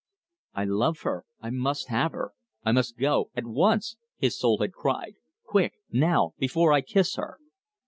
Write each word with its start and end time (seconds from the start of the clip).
"I 0.55 0.65
love 0.65 1.01
her, 1.01 1.25
I 1.41 1.51
must 1.51 1.89
have 1.89 2.11
her. 2.13 2.33
I 2.63 2.71
must 2.71 2.97
go 2.97 3.29
at 3.35 3.45
once," 3.45 3.97
his 4.17 4.35
soul 4.35 4.57
had 4.57 4.73
cried, 4.73 5.17
"quick 5.45 5.73
now 5.91 6.33
before 6.39 6.73
I 6.73 6.81
kiss 6.81 7.17
her!" 7.17 7.37